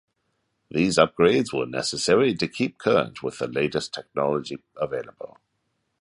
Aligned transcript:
These 0.71 0.97
upgrades 0.97 1.53
were 1.53 1.67
necessary 1.67 2.33
to 2.33 2.47
keep 2.47 2.79
current 2.79 3.21
with 3.21 3.37
the 3.37 3.45
latest 3.47 3.93
technology 3.93 4.63
available. 4.75 5.37